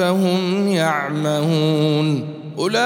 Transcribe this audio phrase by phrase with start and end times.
[0.00, 2.28] فهم يعمهون.
[2.58, 2.80] أولئك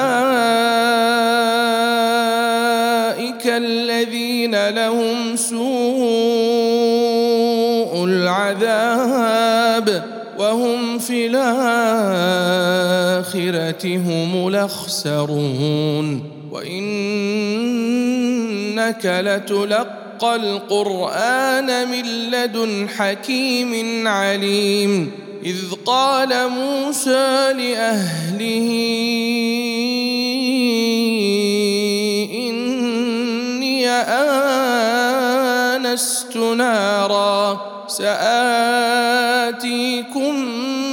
[3.47, 5.65] الذين لهم سوء
[8.05, 10.05] العذاب
[10.39, 11.57] وهم في الآخرة
[13.97, 16.23] هم الأخسرون.
[16.53, 16.85] وإنك
[19.05, 25.11] لتلقى القرآن من لدن حكيم عليم.
[25.45, 25.57] إذ
[25.87, 28.71] قال موسى لأهله
[32.33, 33.89] إني
[35.85, 39.25] آنست نارا سآتيكم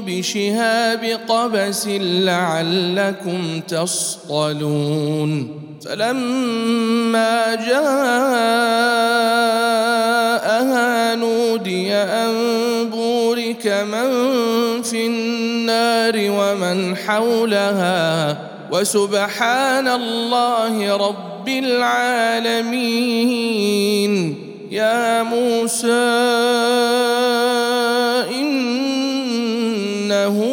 [0.05, 5.61] بشهاب قبس لعلكم تصطلون.
[5.85, 7.81] فلما جاءها
[11.15, 12.33] نودي أن
[12.89, 14.11] بورك من
[14.81, 18.37] في النار ومن حولها
[18.71, 22.71] وسبحان الله رب العالمين.
[24.71, 25.87] يا موسى
[28.31, 30.51] إنه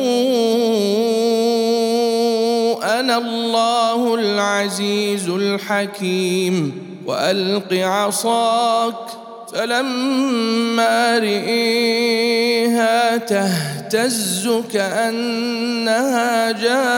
[3.09, 6.73] أنا الله العزيز الحكيم.
[7.07, 8.95] وألق عصاك
[9.53, 16.89] فلما رئيها تهتز كأنها جان.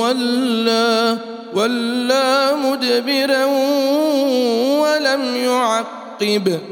[0.00, 1.16] ولا
[1.54, 3.44] ولا مدبرا
[4.80, 6.71] ولم يعقب.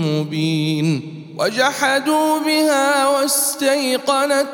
[0.05, 1.15] مبين.
[1.39, 4.49] وجحدوا بها واستيقنتها.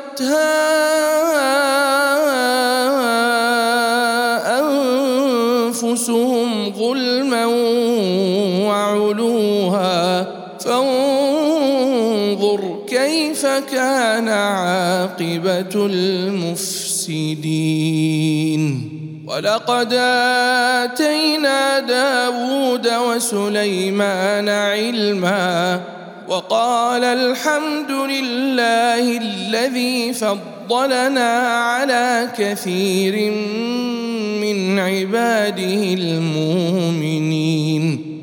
[5.84, 7.46] أنفسهم ظلما
[8.66, 10.26] وعلوها
[10.60, 11.96] فانظر
[12.88, 17.36] كيف كان عاقبة المفسدين.
[19.26, 19.92] ولقد
[20.84, 25.80] آتينا داود وسليمان علما
[26.28, 33.32] وقال الحمد لله الذي فضلنا على كثير
[34.54, 37.82] من عباده المؤمنين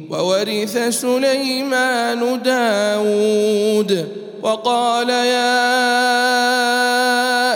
[0.10, 4.08] وورث سليمان داود
[4.44, 5.64] وقال يا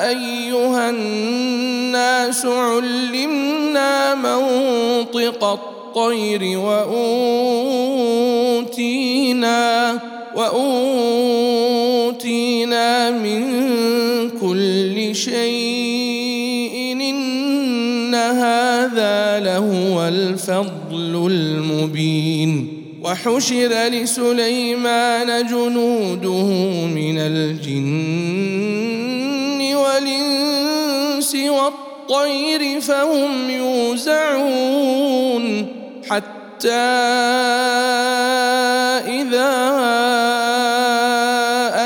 [0.10, 7.08] أيها الناس علمنا منطق الطير وأوتينا
[10.36, 11.68] وأوتينا
[13.12, 13.42] من
[14.30, 15.67] كل شيء
[20.07, 26.45] الفضل المبين وحشر لسليمان جنوده
[26.86, 27.88] من الجن
[29.75, 34.88] والإنس والطير فهم يوزعون
[36.09, 36.74] حتى
[39.07, 39.57] إذا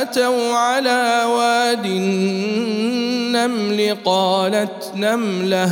[0.01, 5.71] أتوا على واد النمل قالت نملة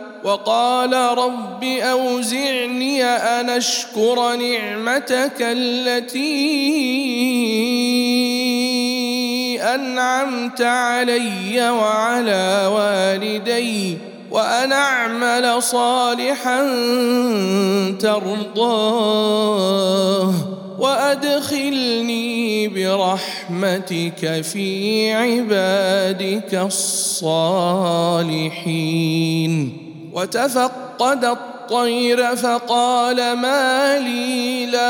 [0.23, 6.21] وقال رب أوزعني أن أشكر نعمتك التي
[9.61, 13.97] أنعمت علي وعلى والدي
[14.31, 16.61] وأن أعمل صالحا
[17.99, 19.41] ترضاه
[20.79, 27.51] وأدخلني برحمتك في عبادك الصالحين.
[30.13, 34.81] وتفقد الطير فقال ما لي لا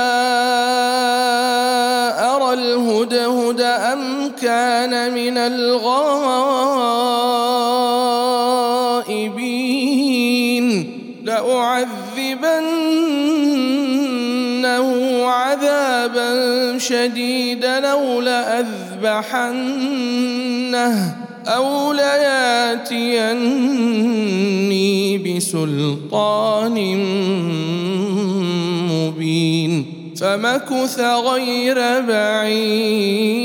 [2.35, 6.01] أرى الهدهد أم كان من الغائبين
[11.23, 12.71] لأعذبنه
[15.27, 19.21] عذابا شديدا أو لأذبحنه
[21.47, 23.41] أو لياتيني
[25.17, 26.97] بسلطان
[28.91, 29.85] مبين
[30.17, 33.41] فمكث غير بعيد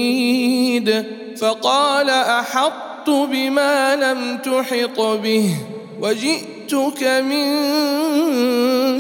[1.37, 5.57] فقال أحطت بما لم تحط به
[6.01, 7.57] وجئتك من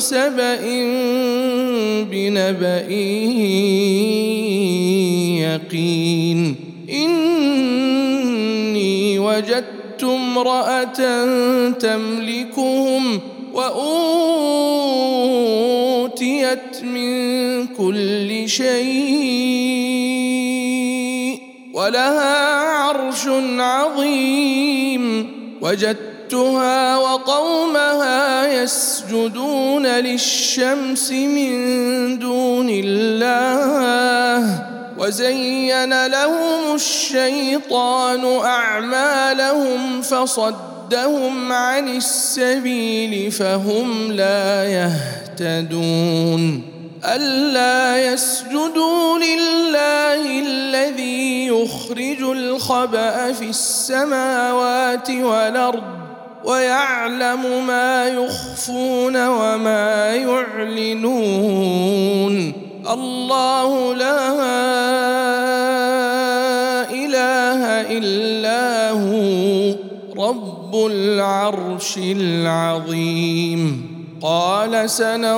[0.00, 0.60] سبأ
[2.10, 2.90] بنبأ
[5.40, 6.56] يقين
[9.26, 11.24] وجدت امرأة
[11.70, 13.20] تملكهم
[13.54, 14.02] وأوتيت
[16.82, 18.96] من كل شيء
[21.74, 23.26] ولها عرش
[23.58, 25.30] عظيم
[25.60, 44.12] وجدتها وقومها يسجدون للشمس من دون الله وزين لهم الشيطان أعمالهم فصدهم عن السبيل فهم
[44.12, 46.62] لا يهتدون
[47.04, 55.82] ألا يسجدوا لله الذي يخرج الخبأ في السماوات والأرض
[56.44, 61.46] ويعلم ما يخفون وما يعلنون
[62.92, 64.28] الله لا
[66.90, 67.60] إله
[67.98, 69.74] إلا هو
[70.28, 73.96] رب العرش العظيم.
[74.22, 75.30] قال سننظر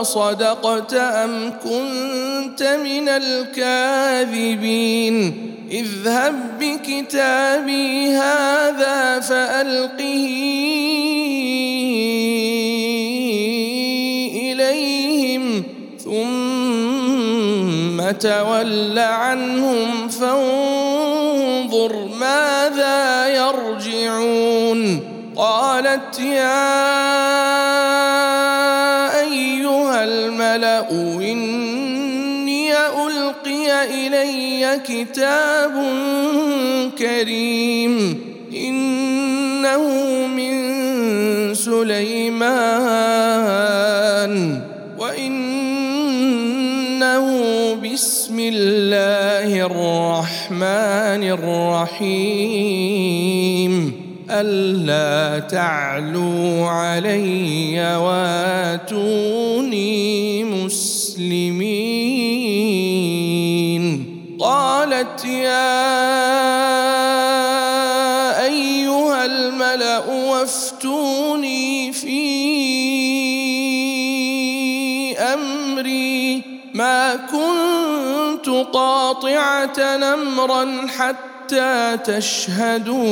[0.00, 4.64] أصدقت أم كنت من الكاذبين.
[5.70, 10.28] اذهب بكتابي هذا فألقه
[18.14, 25.00] ثم تول عنهم فانظر ماذا يرجعون.
[25.36, 26.80] قالت يا
[29.20, 30.90] أيها الملأ
[31.20, 35.72] إني ألقي إلي كتاب
[36.98, 38.20] كريم
[38.56, 39.88] إنه
[40.26, 40.54] من
[41.54, 43.73] سليمان.
[48.48, 51.22] الله الرحمن
[52.00, 53.74] الرحيم.
[54.30, 59.84] ألا تعلوا علي واتوني
[60.44, 61.64] مسلمين.
[64.40, 65.94] قالت يا
[68.44, 72.24] أيها الملأ وافتوني في
[75.18, 76.53] أمري.
[76.74, 83.04] ما كنت قاطعة نمرا حتى تشهدون.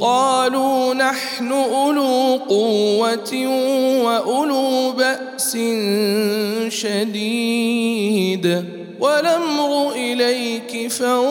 [0.00, 3.46] قالوا نحن أولو قوة
[4.04, 5.52] وأولو بأس
[6.68, 8.64] شديد.
[9.00, 11.30] والأمر إليك فانظري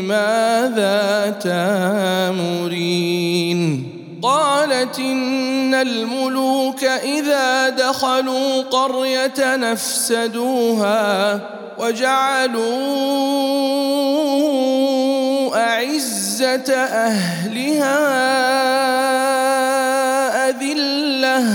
[0.00, 2.80] ماذا تامرين.
[4.22, 11.40] قالت إن الملوك إذا دخلوا قرية نفسدوها
[11.78, 12.70] وجعلوا
[15.56, 18.10] أعزة أهلها
[20.50, 21.46] أذلة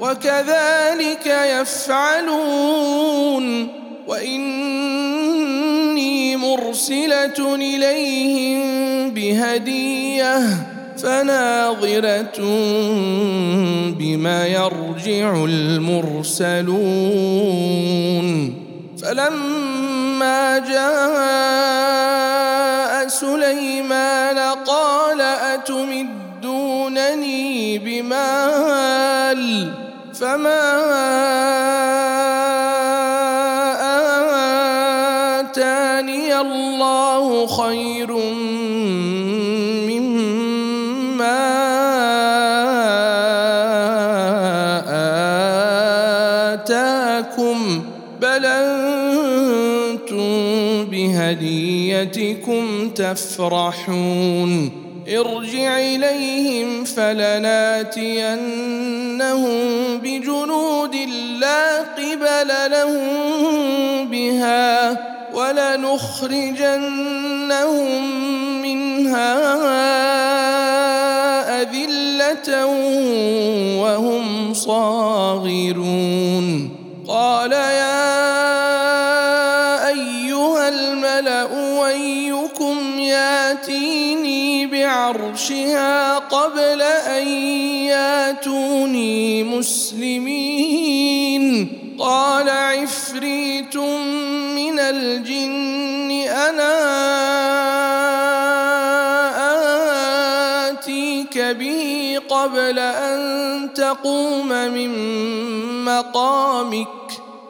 [0.00, 1.26] وكذلك
[1.60, 2.64] يفعلون
[4.06, 5.16] وإني
[6.36, 8.60] مرسلة إليهم
[9.10, 12.38] بهدية فناظرة
[13.98, 16.74] بما يرجع المرسلون.
[19.02, 21.94] فلما جاء
[23.08, 26.08] سليمان قال أتمدونني
[27.78, 29.72] بمال؟
[30.20, 30.64] فما
[35.40, 38.03] آتاني الله خير
[52.94, 54.84] تفرحون.
[55.08, 57.98] ارجع إليهم فلناتينهم
[59.98, 60.94] بجنود
[61.40, 64.92] لا قبل لهم بها
[65.34, 66.62] ولنخرجنهم
[68.62, 69.34] منها
[71.62, 72.66] أذلة
[73.82, 76.04] وهم صاغرون.
[77.08, 77.93] قال يا
[85.04, 87.28] بعرشها قبل أن
[87.92, 91.44] ياتوني مسلمين.
[91.98, 93.76] قال عفريت
[94.56, 96.74] من الجن أنا
[100.70, 104.90] آتيك به قبل أن تقوم من
[105.84, 106.88] مقامك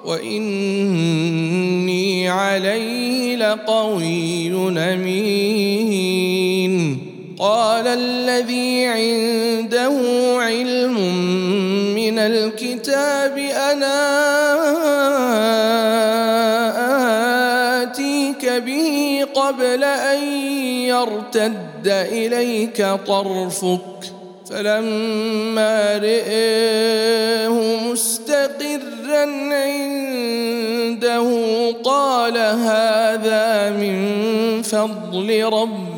[0.05, 6.44] وإني عليه لقوي امين
[7.45, 9.97] قال الذي عنده
[10.41, 10.97] علم
[11.95, 14.01] من الكتاب أنا
[17.83, 20.23] آتيك به قبل أن
[20.89, 23.81] يرتد إليك طرفك.
[24.51, 27.53] فلما رئه
[27.91, 31.29] مستقرا عنده
[31.85, 35.94] قال هذا من فضل ربي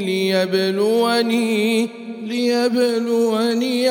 [0.00, 1.88] ليبلوني
[2.26, 3.90] ليبلوني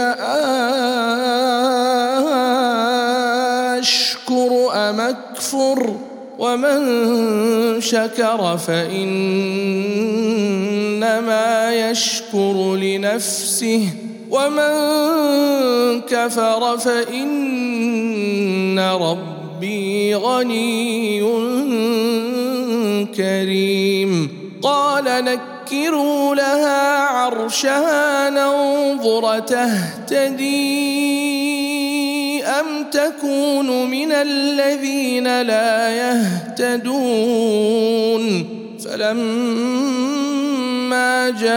[3.80, 5.96] أشكر أم أكفر
[6.40, 9.04] ومن شكر فإنما
[11.74, 13.88] يشكر لنفسه
[14.32, 14.74] ومن
[16.02, 21.22] كفر فإن ربي غني
[23.16, 24.30] كريم.
[24.62, 25.26] قال
[25.74, 30.54] نكروا لها عرشها ننظر تهتدي
[32.46, 37.04] أم تكون من الذين لا يهتدون
[38.86, 40.10] فلما
[41.30, 41.54] جاءت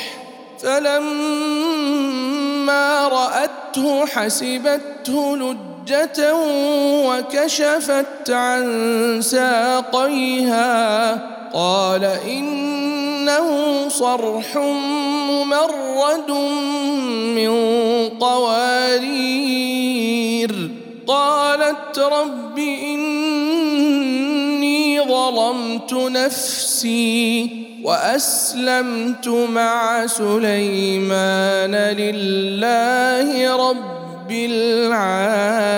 [0.63, 2.27] فلما
[3.07, 6.35] رأته حسبته لجة
[7.07, 11.11] وكشفت عن ساقيها.
[11.53, 14.57] قال إنه صرح
[15.29, 16.31] ممرد
[17.35, 17.49] من
[18.19, 19.11] قوارير.
[21.07, 23.41] قالت رب إني
[25.01, 27.70] ظلمت نفسي.
[27.83, 35.71] وأسلمت مع سليمان لله رب العالمين.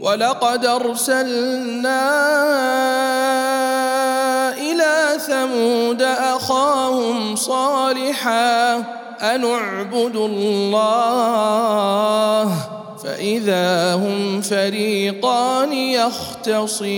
[0.00, 2.02] ولقد أرسلنا
[4.58, 8.76] إلى ثمود أخاهم صالحا
[9.22, 11.50] أن اعبدوا الله
[13.04, 16.92] فإذا هم فريقان يختصمون.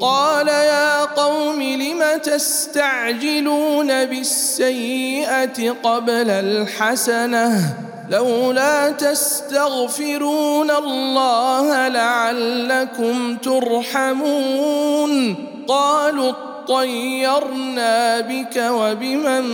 [0.00, 7.76] قال يا قوم لم تستعجلون بالسيئة قبل الحسنة؟
[8.10, 15.34] لولا تستغفرون الله لعلكم ترحمون.
[15.68, 16.32] قالوا
[16.64, 19.44] اطيرنا بك وبمن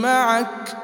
[0.00, 0.83] معك؟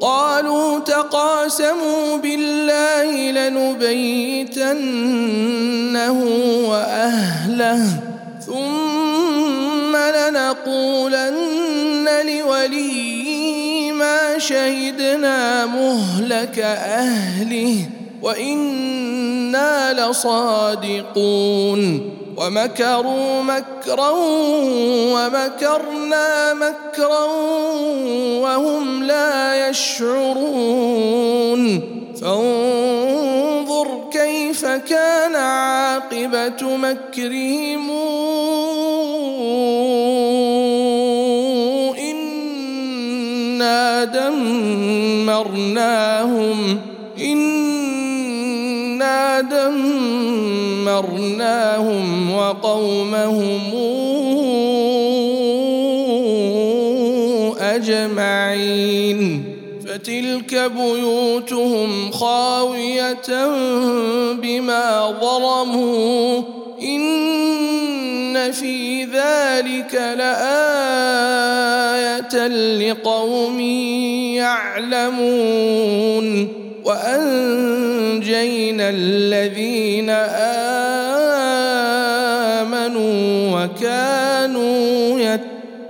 [0.00, 4.62] قالوا تقاسموا بالله لنبيتنه
[6.68, 7.86] وأهله
[8.46, 11.40] ثم لنقولن
[12.26, 17.76] لولي ما شهدنا مهلك أهله
[18.22, 21.40] وإنا لصادقون
[22.40, 24.10] ومكروا مكرا
[25.12, 27.24] ومكرنا مكرا
[28.40, 31.62] وهم لا يشعرون.
[32.22, 37.90] فانظر كيف كان عاقبة مكرهم.
[41.98, 46.80] إنا دمرناهم.
[47.20, 49.99] إنا دمرناهم.
[52.30, 53.60] وقومهم
[57.60, 59.44] أجمعين
[59.86, 63.46] فتلك بيوتهم خاوية
[64.34, 66.42] بما ظلموا
[66.82, 70.40] إن في ذلك لآية
[72.78, 73.60] لقوم
[74.40, 76.48] يعلمون
[76.84, 80.69] وأنجينا الذين آمنوا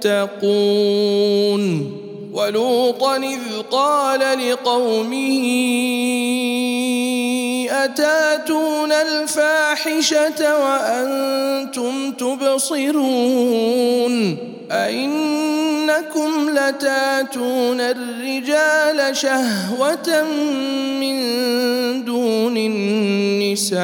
[0.05, 1.97] يتقون.
[2.33, 5.47] ولوطا إذ قال لقومه
[7.71, 13.57] أتاتون الفاحشة وأنتم تبصرون؟
[14.73, 20.25] أئنكم لتاتون الرجال شهوة
[21.01, 21.21] من
[22.05, 23.81] دون النساء؟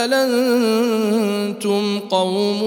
[0.00, 2.60] بل أنتم قوم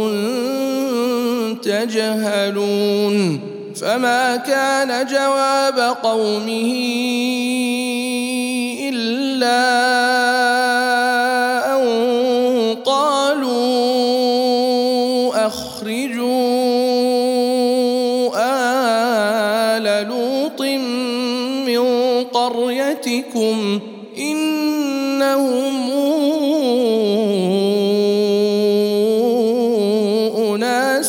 [1.64, 3.40] تجهلون
[3.76, 6.74] فما كان جواب قومه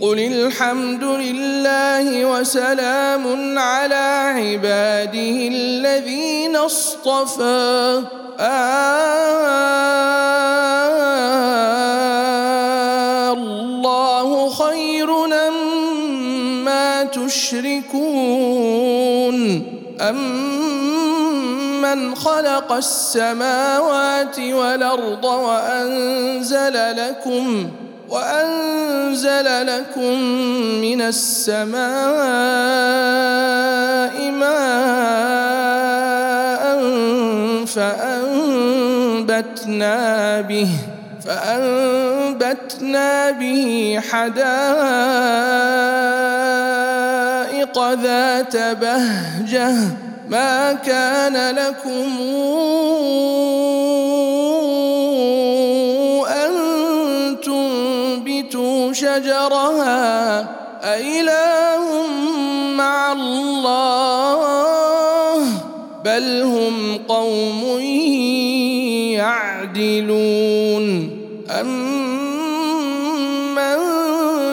[0.00, 8.02] قل الحمد لله وسلام على عباده الذين اصطفى.
[8.40, 9.66] آه
[13.32, 18.56] الله خير أما تشركون.
[20.00, 27.70] أمن خلق السماوات والأرض وأنزل لكم
[28.08, 30.20] وأنزل لكم
[30.80, 31.86] من السماء
[34.30, 34.76] ماء
[39.26, 40.68] فأنبتنا به
[41.26, 44.46] فأنبتنا به حدائق
[47.92, 49.72] ذات بهجة
[50.28, 52.20] ما كان لكم
[59.46, 60.38] شجرها
[60.82, 62.06] أإله
[62.76, 64.46] مع الله
[66.04, 67.80] بل هم قوم
[69.14, 71.10] يعدلون
[71.60, 71.86] أمن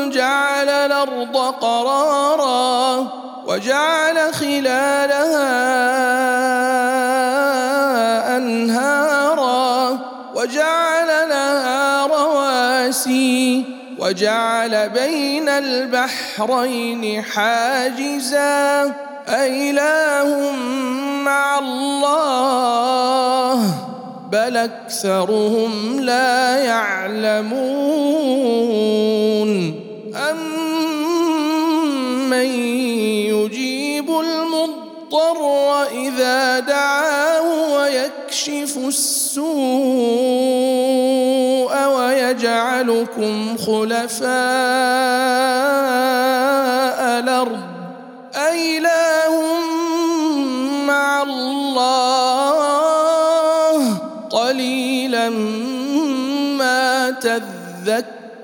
[0.10, 3.08] جعل الأرض قرارا
[3.48, 5.54] وجعل خلالها
[8.38, 10.00] أنهارا
[10.36, 13.64] وجعل لها رواسي
[14.04, 18.94] وجعل بين البحرين حاجزا.
[19.28, 20.52] أإله
[21.24, 23.60] مع الله
[24.32, 27.54] بل أكثرهم لا يعلمون.
[30.32, 32.46] أمن
[33.32, 35.40] يجيب المضطر
[35.92, 37.33] إذا دعاه
[38.34, 39.54] ويكشف السوء
[41.86, 44.30] ويجعلكم خلفاء
[47.20, 47.60] الأرض.
[48.36, 49.34] أإله
[50.88, 51.98] مع الله.
[54.32, 55.30] قليلا
[56.58, 57.12] ما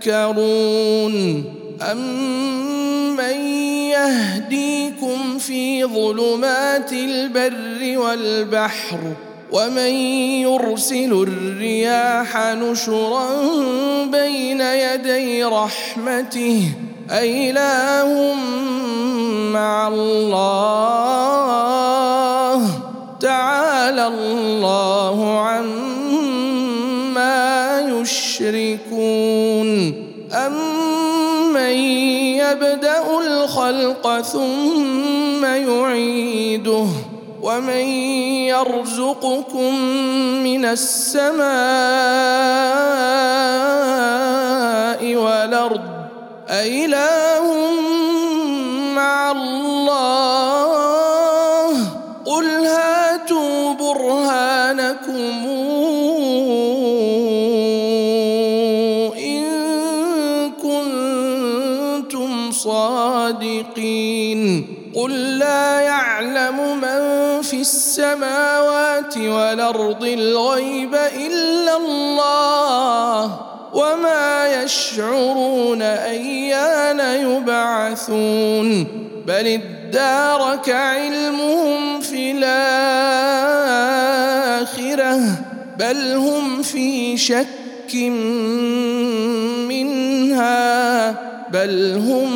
[0.05, 1.45] تذكرون.
[1.91, 3.39] أمن
[3.89, 9.93] يهديكم في ظلمات البر والبحر؟ ومن
[10.45, 13.27] يرسل الرياح نشرا
[14.05, 16.71] بين يدي رحمته
[17.11, 18.33] أإله
[19.53, 21.09] مع الله.
[23.19, 26.89] تعالى الله عما
[27.89, 29.69] يشركون.
[30.33, 31.73] أمن
[32.37, 36.87] يبدأ الخلق ثم يعيده؟
[37.41, 37.85] ومن
[38.51, 39.75] يرزقكم
[40.43, 41.39] من السماء
[45.15, 45.81] والأرض
[46.49, 47.45] أإله
[48.95, 50.58] مع الله
[67.89, 73.39] السماوات والأرض الغيب إلا الله
[73.73, 78.87] وما يشعرون أيان يبعثون
[79.27, 82.49] بل ادارك علمهم في الآخرة
[85.79, 87.95] بل هم في شك
[89.67, 91.09] منها
[91.49, 92.31] بل هم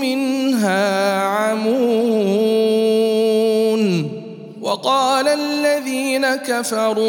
[0.00, 1.05] منها
[5.16, 7.06] وقال الذين كفروا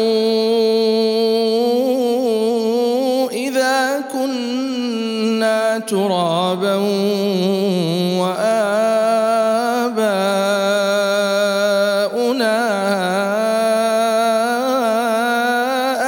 [3.30, 6.74] إذا كنا ترابا
[8.20, 8.88] وآباؤنا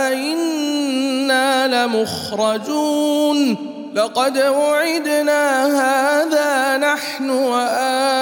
[0.09, 3.57] أئنا لمخرجون
[3.95, 8.20] لقد وعدنا هذا نحن وآباؤنا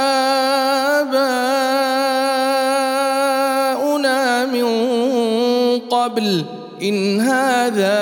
[6.09, 6.45] قبل
[6.83, 7.99] إن هذا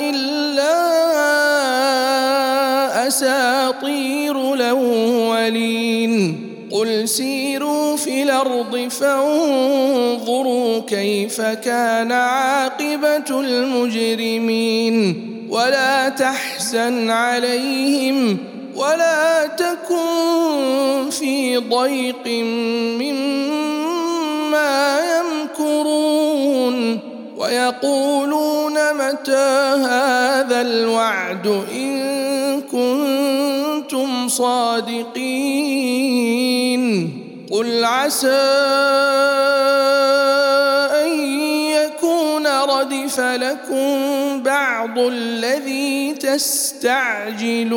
[0.00, 0.76] إلا
[3.08, 6.40] أساطير الأولين.
[6.70, 15.22] قل سيروا في الأرض فانظروا كيف كان عاقبة المجرمين.
[15.50, 18.38] ولا تحزن عليهم
[18.76, 22.26] ولا تكن في ضيق
[23.00, 23.15] مما
[27.66, 35.16] ويقولون متى هذا الوعد إن كنتم صادقين
[37.50, 38.28] قل عسى
[41.04, 41.08] أن
[41.50, 43.96] يكون ردف لكم
[44.42, 47.76] بعض الذي تستعجلون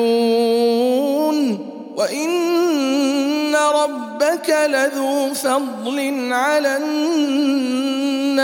[1.97, 8.39] وإن ربك لذو فضل على الناس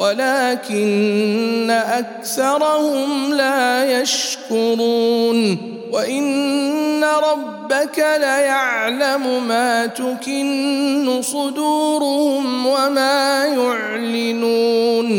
[0.00, 5.58] ولكن أكثرهم لا يشكرون
[5.92, 15.10] وإن ربك ليعلم ما تكن صدورهم وما يعلنون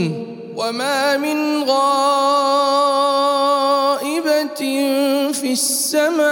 [0.58, 2.92] وما من غائبة
[5.32, 6.32] في السماء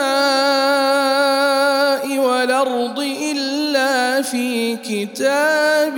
[2.18, 5.98] والأرض إلا في كتاب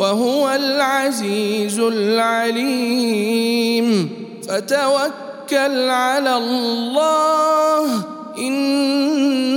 [0.00, 3.30] وهو العزيز العليم.
[4.48, 8.04] فتوكل على الله
[8.38, 9.52] إنك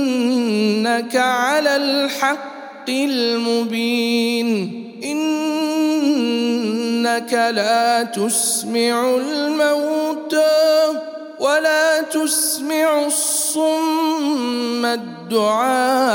[1.16, 4.80] على الحق المبين.
[5.04, 11.00] إنك لا تسمع الموتى
[11.40, 16.14] ولا تسمع الصم الدعاء.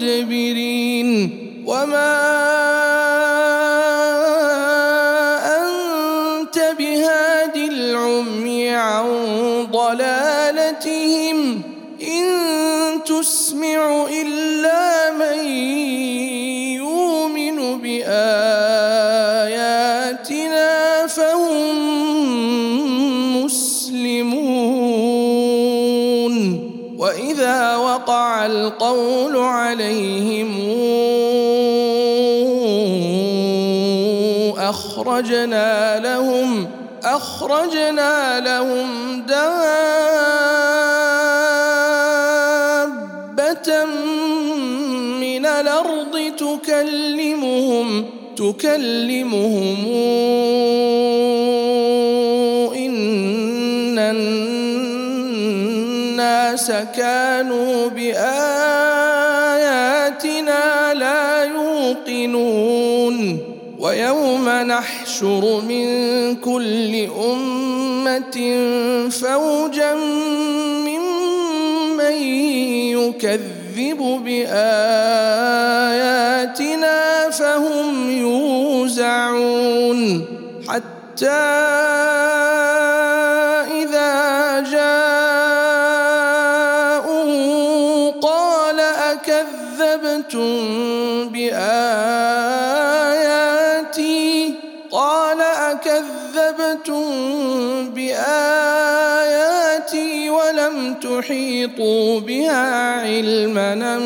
[0.00, 1.30] مدبرين
[1.66, 2.16] وما
[5.60, 9.06] أنت بهاد العمي عن
[9.72, 11.62] ضلالتهم
[12.02, 12.24] إن
[13.04, 14.29] تسمع إلا
[35.20, 36.68] أخرجنا لهم
[37.04, 39.44] أخرجنا لهم دابة
[45.20, 48.04] من الأرض تكلمهم
[48.36, 49.76] تكلمهم
[52.76, 53.98] إن
[56.08, 58.24] الناس كانوا بآياتنا
[60.94, 62.70] لا يوقنون.
[63.80, 64.48] ويوم
[65.20, 65.86] نحشر من
[66.36, 68.36] كل أمة
[69.10, 69.94] فوجا
[70.84, 72.14] ممن
[72.96, 74.60] يكذب بآياتنا
[77.30, 80.00] فهم يوزعون
[80.68, 81.89] حتى
[101.20, 103.98] ولم تحيطوا بها علما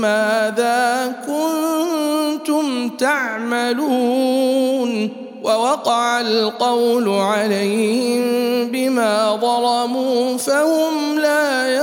[0.00, 4.10] ماذا كنتم تعملون
[5.42, 8.22] ووقع القول عليهم
[8.70, 11.74] بما ظلموا فهم لا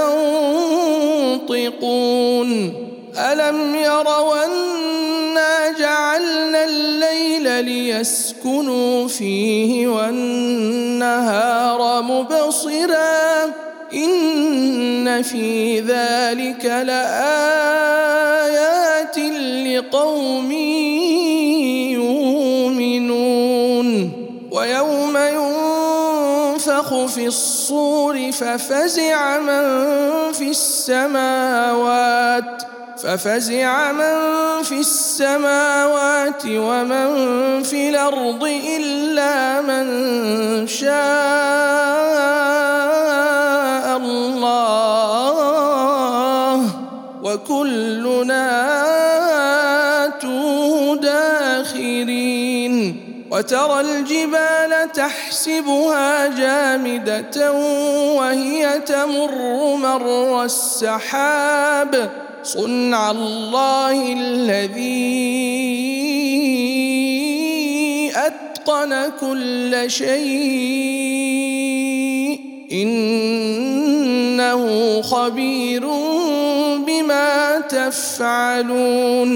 [1.44, 2.74] ينطقون
[3.18, 11.50] الم يروا انا جعلنا الليل ليسكنوا فيه والنهار
[12.02, 13.39] مبصرا
[13.94, 17.90] إن في ذلك لآيات
[19.68, 20.52] لقوم
[24.52, 29.64] ويوم ينفخ في الصور ففزع من
[30.34, 32.64] في السماوات
[33.04, 34.16] ففزع من
[34.64, 38.44] في السماوات ومن في الأرض
[38.78, 39.88] إلا من
[40.68, 42.10] شاء.
[47.30, 48.46] وكلنا
[50.06, 52.76] اتوه داخرين.
[53.32, 57.52] وترى الجبال تحسبها جامدة
[58.18, 62.10] وهي تمر مر السحاب.
[62.44, 65.30] صنع الله الذي
[68.16, 71.30] أتقن كل شيء.
[74.40, 75.88] إنه خبير
[76.88, 79.30] بما تفعلون.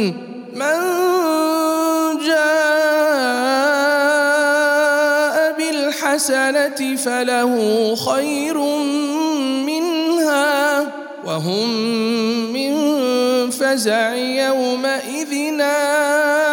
[0.53, 0.79] من
[2.25, 2.43] جاء
[5.57, 7.53] بالحسنة فله
[7.95, 8.57] خير
[9.67, 10.87] منها
[11.25, 11.69] وهم
[12.53, 16.52] من الفزع يومئذ آمنون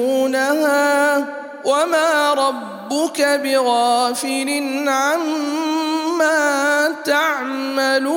[1.65, 4.49] وما رب ربك بغافل
[4.89, 6.39] عما
[7.05, 8.11] تعملون